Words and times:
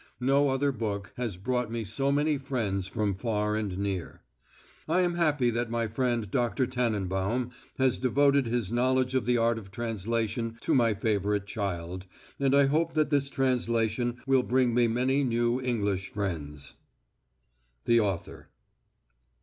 No 0.19 0.49
other 0.49 0.71
book 0.71 1.13
has 1.15 1.37
brought 1.37 1.71
me 1.71 1.83
so 1.83 2.11
many 2.11 2.39
friends 2.39 2.87
from 2.87 3.13
far 3.13 3.55
and 3.55 3.77
near. 3.77 4.23
I 4.87 5.01
am 5.01 5.13
happy 5.13 5.51
that 5.51 5.69
my 5.69 5.85
friend 5.87 6.31
Dr. 6.31 6.65
Tannenbaum 6.65 7.51
has 7.77 7.99
devoted 7.99 8.47
his 8.47 8.71
knowledge 8.71 9.13
of 9.13 9.25
the 9.27 9.37
art 9.37 9.59
of 9.59 9.69
translation 9.69 10.57
to 10.61 10.73
my 10.73 10.95
favourite 10.95 11.45
child, 11.45 12.07
and 12.39 12.55
I 12.55 12.65
hope 12.65 12.95
that 12.95 13.11
this 13.11 13.29
translation 13.29 14.17
will 14.25 14.41
bring 14.41 14.73
me 14.73 14.87
many 14.87 15.23
new 15.23 15.61
English 15.61 16.09
friends. 16.09 16.73
THE 17.85 17.99
AUTHOR. 17.99 18.49